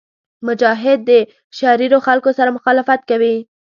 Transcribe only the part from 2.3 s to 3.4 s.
سره مخالفت کوي.